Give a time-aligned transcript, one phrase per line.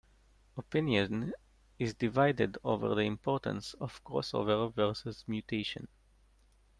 [0.57, 1.31] Opinion
[1.77, 5.87] is divided over the importance of crossover versus mutation.